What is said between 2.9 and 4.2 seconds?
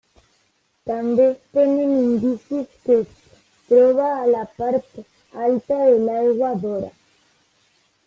es troba